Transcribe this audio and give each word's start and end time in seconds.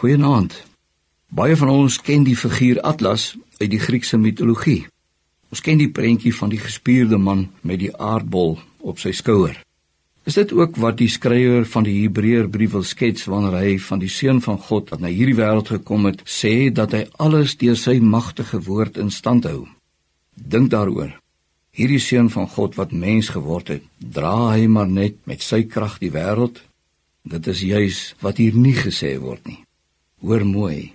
Goeienaand. 0.00 0.54
Baie 1.28 1.56
van 1.60 1.68
ons 1.68 1.98
ken 2.00 2.22
die 2.24 2.36
figuur 2.42 2.78
Atlas 2.88 3.34
uit 3.58 3.68
die 3.68 3.80
Griekse 3.82 4.16
mitologie. 4.16 4.86
Ons 5.52 5.60
ken 5.60 5.76
die 5.76 5.90
prentjie 5.92 6.32
van 6.32 6.48
die 6.48 6.60
gespierde 6.62 7.18
man 7.20 7.42
met 7.60 7.82
die 7.82 7.90
aardbol 7.92 8.56
op 8.80 9.02
sy 9.02 9.12
skouer. 9.12 9.58
Is 10.24 10.40
dit 10.40 10.56
ook 10.56 10.80
wat 10.80 10.96
die 11.02 11.10
skrywer 11.12 11.68
van 11.68 11.84
die 11.84 11.98
Hebreërbrief 11.98 12.72
wil 12.78 12.88
skets 12.88 13.28
wanneer 13.28 13.58
hy 13.60 13.76
van 13.90 14.00
die 14.00 14.08
seun 14.08 14.40
van 14.40 14.56
God 14.70 14.88
wat 14.88 15.04
na 15.04 15.12
hierdie 15.12 15.36
wêreld 15.36 15.68
gekom 15.76 16.08
het, 16.08 16.24
sê 16.24 16.72
dat 16.72 16.96
hy 16.96 17.04
alles 17.20 17.60
deur 17.60 17.76
sy 17.76 17.98
magtige 18.00 18.64
woord 18.72 18.96
in 18.96 19.12
stand 19.12 19.52
hou? 19.52 19.66
Dink 20.32 20.72
daaroor. 20.72 21.12
Hierdie 21.76 22.00
seun 22.00 22.32
van 22.32 22.48
God 22.48 22.80
wat 22.80 22.96
mens 22.96 23.34
geword 23.36 23.76
het, 23.76 23.88
dra 24.00 24.54
hy 24.56 24.64
maar 24.64 24.88
net 24.88 25.20
met 25.28 25.44
sy 25.44 25.66
krag 25.68 26.00
die 26.00 26.14
wêreld? 26.16 26.64
Dit 27.20 27.52
is 27.52 27.68
juis 27.68 28.06
wat 28.24 28.40
hier 28.40 28.56
nie 28.56 28.78
gesê 28.80 29.18
word 29.20 29.44
nie. 29.44 29.66
Hoor 30.20 30.42
mooi. 30.44 30.92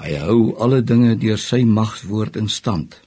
Hy 0.00 0.10
hou 0.20 0.40
alle 0.60 0.82
dinge 0.84 1.14
deur 1.20 1.38
sy 1.40 1.62
magswoord 1.64 2.34
in 2.36 2.48
stand. 2.52 2.98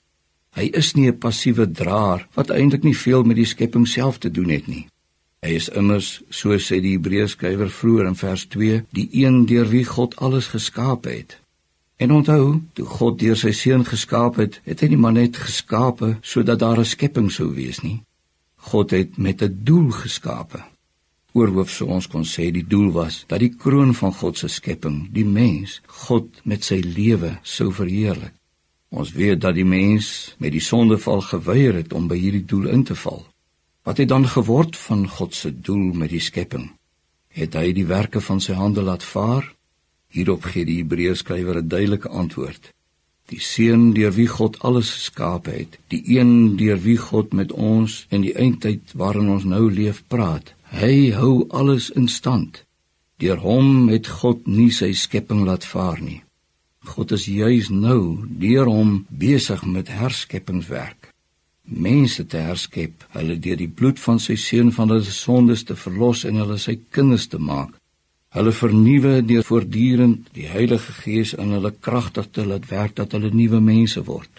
Hy 0.57 0.71
is 0.79 0.93
nie 0.97 1.07
'n 1.09 1.17
passiewe 1.17 1.65
draer 1.69 2.25
wat 2.33 2.49
eintlik 2.49 2.83
nie 2.83 2.97
veel 2.97 3.23
met 3.23 3.37
die 3.37 3.45
skepping 3.45 3.87
self 3.87 4.17
te 4.17 4.31
doen 4.31 4.49
het 4.49 4.67
nie. 4.67 4.87
Hy 5.43 5.51
is 5.59 5.69
immers, 5.69 6.21
so 6.29 6.57
sê 6.57 6.81
die 6.81 6.97
Hebreërskrywer 6.97 7.69
vroeër 7.69 8.07
in 8.07 8.15
vers 8.15 8.45
2, 8.45 8.85
die 8.89 9.09
een 9.11 9.45
deur 9.45 9.69
wie 9.69 9.85
God 9.85 10.15
alles 10.15 10.47
geskaap 10.47 11.05
het. 11.05 11.39
En 11.97 12.11
onthou, 12.11 12.61
toe 12.73 12.85
God 12.85 13.19
deur 13.19 13.37
sy 13.37 13.51
seun 13.51 13.85
geskaap 13.85 14.35
het, 14.35 14.61
het 14.63 14.81
hy 14.81 14.87
nie 14.87 14.97
maar 14.97 15.13
net 15.13 15.37
geskape 15.37 16.17
sodat 16.21 16.59
daar 16.59 16.79
'n 16.79 16.85
skepping 16.85 17.31
sou 17.31 17.53
wees 17.53 17.81
nie. 17.81 18.01
God 18.55 18.91
het 18.91 19.17
met 19.17 19.41
'n 19.41 19.59
doel 19.63 19.91
geskape 19.91 20.72
oorhoof 21.33 21.71
sou 21.73 21.89
ons 21.95 22.07
kon 22.07 22.25
sê 22.25 22.51
die 22.53 22.65
doel 22.67 22.91
was 22.93 23.23
dat 23.27 23.41
die 23.41 23.51
kroon 23.63 23.93
van 23.97 24.13
God 24.13 24.37
se 24.37 24.47
skepping, 24.47 25.07
die 25.13 25.25
mens, 25.25 25.81
God 26.05 26.41
met 26.45 26.63
sy 26.63 26.79
lewe 26.85 27.37
sou 27.43 27.71
verheerlik. 27.73 28.33
Ons 28.93 29.15
weet 29.17 29.41
dat 29.41 29.55
die 29.57 29.65
mens 29.65 30.35
met 30.37 30.53
die 30.53 30.61
sondeval 30.61 31.23
geweier 31.25 31.79
het 31.79 31.93
om 31.97 32.05
by 32.07 32.19
hierdie 32.19 32.45
doel 32.45 32.67
in 32.69 32.83
te 32.85 32.95
val. 32.95 33.23
Wat 33.83 33.97
het 33.97 34.11
dan 34.11 34.27
geword 34.29 34.77
van 34.77 35.07
God 35.09 35.33
se 35.35 35.49
doel 35.49 35.91
met 35.97 36.13
die 36.13 36.21
skepping? 36.21 36.69
Het 37.33 37.57
hy 37.57 37.73
die 37.73 37.87
werke 37.89 38.21
van 38.21 38.39
sy 38.39 38.53
hande 38.53 38.85
laat 38.85 39.03
vaar? 39.03 39.49
Hierop 40.13 40.45
gee 40.45 40.65
die 40.69 40.77
Hebreërskrywer 40.83 41.57
'n 41.57 41.67
duidelike 41.67 42.09
antwoord. 42.09 42.69
Die 43.31 43.39
seun 43.39 43.93
deur 43.93 44.11
wie 44.17 44.27
God 44.27 44.59
alles 44.67 44.91
geskaap 44.97 45.47
het, 45.47 45.79
die 45.87 46.03
een 46.17 46.57
deur 46.59 46.81
wie 46.83 46.97
God 46.97 47.33
met 47.33 47.51
ons 47.51 48.03
in 48.09 48.25
die 48.25 48.35
eindtyd 48.35 48.91
waarin 48.99 49.29
ons 49.29 49.47
nou 49.47 49.69
leef 49.71 50.03
praat, 50.07 50.53
Hy 50.73 51.13
hou 51.13 51.45
alles 51.53 51.91
in 51.93 52.07
stand. 52.09 52.63
Deur 53.21 53.37
hom 53.45 53.91
het 53.91 54.07
God 54.09 54.47
nie 54.49 54.71
sy 54.73 54.89
skepping 54.97 55.43
laat 55.45 55.67
vaar 55.69 55.99
nie. 56.01 56.23
God 56.89 57.13
is 57.13 57.27
juis 57.29 57.69
nou 57.69 58.25
deur 58.41 58.67
hom 58.67 59.03
besig 59.07 59.61
met 59.69 59.91
herskeppingswerk. 59.93 61.11
Mense 61.63 62.25
te 62.25 62.41
herskep, 62.41 63.05
hulle 63.13 63.37
deur 63.39 63.61
die 63.61 63.69
bloed 63.69 64.01
van 64.01 64.17
sy 64.19 64.35
seun 64.35 64.73
van 64.73 64.89
hulle 64.91 65.13
sondes 65.15 65.63
te 65.63 65.77
verlos 65.77 66.25
en 66.27 66.41
hulle 66.41 66.57
sy 66.59 66.75
kinders 66.89 67.29
te 67.29 67.37
maak. 67.39 67.77
Hulle 68.33 68.51
vernuwe 68.57 69.19
deur 69.29 69.43
voortdurend 69.45 70.29
die 70.33 70.47
Heilige 70.49 70.93
Gees 71.03 71.35
in 71.37 71.51
hulle 71.53 71.69
kragtig 71.87 72.31
te 72.33 72.45
laat 72.49 72.63
werk 72.71 72.95
dat 72.97 73.11
hulle 73.13 73.29
nuwe 73.29 73.59
mense 73.61 74.01
word. 74.07 74.31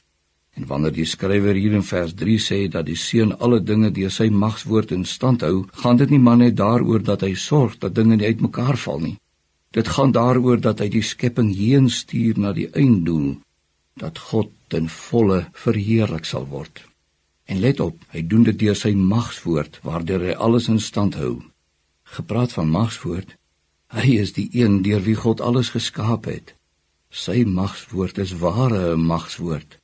En 0.59 0.67
wanneer 0.67 0.95
die 0.97 1.07
skrywer 1.07 1.55
hier 1.55 1.77
in 1.79 1.87
vers 1.87 2.15
3 2.19 2.35
sê 2.43 2.59
dat 2.71 2.89
die 2.89 2.99
seun 2.99 3.37
alle 3.39 3.61
dinge 3.63 3.93
deur 3.95 4.11
sy 4.11 4.27
magswoord 4.31 4.91
in 4.97 5.05
stand 5.07 5.45
hou, 5.47 5.67
gaan 5.83 6.01
dit 6.01 6.11
nie 6.11 6.19
maar 6.23 6.41
net 6.41 6.57
daaroor 6.59 7.05
dat 7.07 7.23
hy 7.23 7.37
sorg 7.39 7.77
dat 7.85 7.95
dinge 7.95 8.19
nie 8.19 8.27
uitmekaar 8.27 8.79
val 8.87 8.99
nie. 9.03 9.15
Dit 9.75 9.93
gaan 9.95 10.15
daaroor 10.15 10.59
dat 10.63 10.83
hy 10.83 10.91
die 10.91 11.03
skepping 11.03 11.55
heen 11.55 11.87
stuur 11.91 12.39
na 12.39 12.53
die 12.55 12.67
einddoel 12.75 13.37
dat 14.03 14.19
God 14.19 14.51
ten 14.75 14.91
volle 14.91 15.45
verheerlik 15.55 16.27
sal 16.27 16.51
word. 16.51 16.83
En 17.47 17.63
let 17.63 17.79
op, 17.79 18.03
hy 18.11 18.27
doen 18.27 18.43
dit 18.51 18.59
deur 18.59 18.75
sy 18.75 18.91
magswoord 18.99 19.79
waardeur 19.87 20.27
hy 20.33 20.35
alles 20.35 20.67
in 20.71 20.83
stand 20.83 21.15
hou. 21.15 21.37
Gepraat 22.19 22.55
van 22.59 22.71
magswoord, 22.75 23.37
hy 23.95 24.19
is 24.19 24.35
die 24.35 24.49
een 24.53 24.83
deur 24.83 25.03
wie 25.07 25.17
God 25.19 25.41
alles 25.41 25.71
geskaap 25.75 26.27
het. 26.31 26.55
Sy 27.15 27.45
magswoord 27.47 28.19
is 28.19 28.35
ware 28.43 28.97
magswoord. 28.99 29.79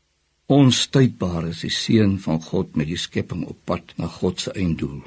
Onstuitbaar 0.51 1.47
is 1.53 1.61
die 1.63 1.71
seën 1.71 2.17
van 2.19 2.41
God 2.43 2.75
met 2.77 2.91
die 2.91 2.99
skepping 2.99 3.45
op 3.47 3.59
pad 3.71 3.93
na 3.97 4.09
God 4.11 4.41
se 4.43 4.51
einddoel. 4.51 5.05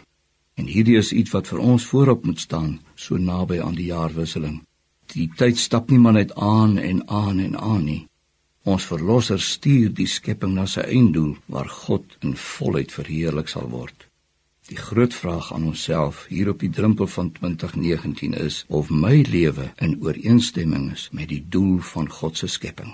En 0.55 0.69
hierdie 0.69 0.95
is 1.01 1.11
iets 1.11 1.33
wat 1.35 1.49
vir 1.51 1.59
ons 1.59 1.87
voorop 1.89 2.23
moet 2.23 2.39
staan, 2.39 2.77
so 2.95 3.17
naby 3.19 3.59
aan 3.59 3.75
die 3.75 3.89
jaarwisseling. 3.89 4.61
Die 5.11 5.27
tyd 5.37 5.59
stap 5.59 5.91
nie 5.91 5.99
maar 5.99 6.15
net 6.15 6.31
aan 6.39 6.77
en 6.77 7.03
aan 7.09 7.43
en 7.43 7.57
aan 7.59 7.83
nie. 7.83 8.01
Ons 8.63 8.87
verlosser 8.87 9.41
stuur 9.41 9.91
die 9.91 10.07
skepping 10.07 10.53
na 10.55 10.63
sy 10.69 10.85
einddoel 10.87 11.35
waar 11.51 11.67
God 11.67 12.15
in 12.23 12.37
volheid 12.39 12.95
verheerlik 12.95 13.51
sal 13.51 13.67
word. 13.73 14.07
Die 14.67 14.77
groot 14.77 15.13
vraag 15.13 15.53
aan 15.53 15.63
onsself 15.63 16.25
hier 16.29 16.49
op 16.49 16.59
die 16.59 16.69
drempel 16.69 17.07
van 17.07 17.31
2019 17.31 18.33
is 18.33 18.65
of 18.67 18.89
my 18.89 19.25
lewe 19.29 19.73
in 19.75 19.97
ooreenstemming 20.03 20.91
is 20.91 21.09
met 21.11 21.27
die 21.27 21.45
doel 21.49 21.77
van 21.77 22.09
God 22.09 22.37
se 22.37 22.47
skepping. 22.47 22.93